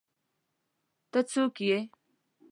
ته 1.11 1.19
څوک 1.29 1.55
ېې 1.67 1.79